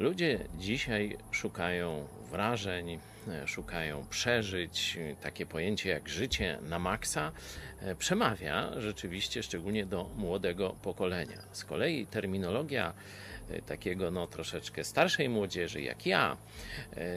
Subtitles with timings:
[0.00, 4.98] Ludzie dzisiaj szukają wrażeń, e, szukają przeżyć.
[5.22, 7.32] Takie pojęcie jak życie na maksa
[7.80, 11.42] e, przemawia rzeczywiście szczególnie do młodego pokolenia.
[11.52, 12.92] Z kolei terminologia
[13.66, 16.36] takiego no troszeczkę starszej młodzieży jak ja,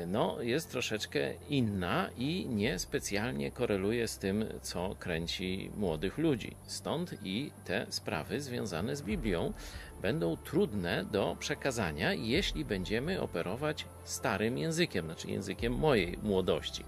[0.07, 6.55] no jest troszeczkę inna i niespecjalnie koreluje z tym, co kręci młodych ludzi.
[6.65, 9.53] Stąd i te sprawy związane z Biblią
[10.01, 16.83] będą trudne do przekazania, jeśli będziemy operować starym językiem, znaczy językiem mojej młodości.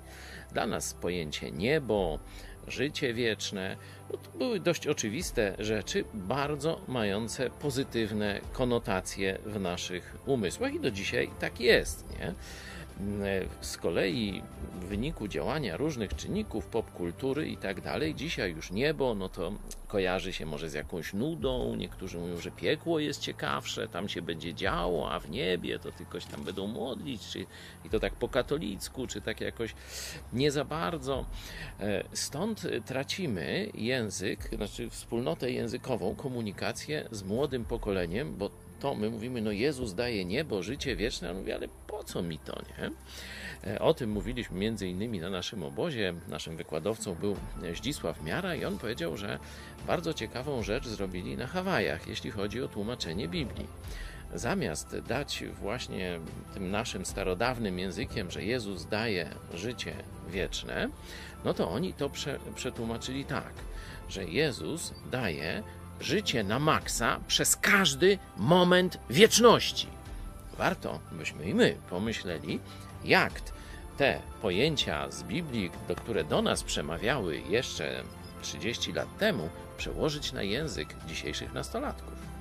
[0.53, 2.19] Dla nas pojęcie niebo,
[2.67, 3.77] życie wieczne,
[4.11, 10.91] no to były dość oczywiste rzeczy, bardzo mające pozytywne konotacje w naszych umysłach i do
[10.91, 12.05] dzisiaj tak jest.
[12.19, 12.33] Nie?
[13.61, 14.41] Z kolei
[14.73, 19.53] w wyniku działania różnych czynników popkultury i tak dalej, dzisiaj już niebo, no to
[19.87, 21.75] kojarzy się może z jakąś nudą.
[21.75, 26.19] Niektórzy mówią, że piekło jest ciekawsze, tam się będzie działo, a w niebie to tylko
[26.19, 27.45] się tam będą modlić, czy,
[27.85, 29.75] i to tak po katolicku, czy tak jakoś
[30.33, 31.25] nie za bardzo.
[31.79, 39.41] E, stąd tracimy język, znaczy wspólnotę językową, komunikację z młodym pokoleniem, bo to my mówimy,
[39.41, 42.91] no Jezus daje niebo, życie wieczne, on mówi, ale po co mi to, nie?
[43.71, 46.13] E, o tym mówiliśmy między innymi na naszym obozie.
[46.27, 47.35] Naszym wykładowcą był
[47.75, 49.39] Zdzisław Miara i on powiedział, że
[49.87, 53.67] bardzo ciekawą rzecz zrobili na Hawajach, jeśli chodzi o tłumaczenie Biblii.
[54.33, 56.19] Zamiast dać właśnie
[56.53, 59.93] tym naszym starodawnym językiem, że Jezus daje życie
[60.29, 60.89] wieczne,
[61.45, 63.53] no to oni to prze, przetłumaczyli tak,
[64.09, 65.63] że Jezus daje
[65.99, 69.87] życie na maksa przez każdy moment wieczności.
[70.57, 72.59] Warto, byśmy i my pomyśleli,
[73.03, 73.41] jak
[73.97, 78.03] te pojęcia z Biblii, do które do nas przemawiały jeszcze
[78.41, 82.34] 30 lat temu, przełożyć na język dzisiejszych nastolatków.